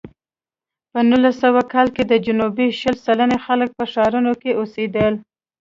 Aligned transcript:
په 0.91 0.99
نولس 1.09 1.35
سوه 1.43 1.61
کال 1.73 1.87
کې 1.95 2.03
د 2.07 2.13
جنوب 2.25 2.57
شل 2.79 2.95
سلنه 3.05 3.37
خلک 3.45 3.69
په 3.77 3.85
ښارونو 3.91 4.31
کې 4.41 4.51
اوسېدل. 4.59 5.13